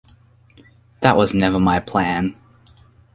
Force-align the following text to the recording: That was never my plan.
That 1.01 1.15
was 1.15 1.35
never 1.35 1.59
my 1.59 1.79
plan. 1.79 2.35